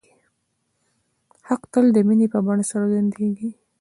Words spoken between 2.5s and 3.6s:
څرګندېږي.